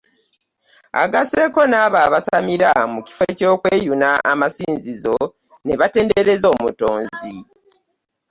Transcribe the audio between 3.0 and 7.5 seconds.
kifo ky'okweyuna amasinzizo ne batendereza omutonzi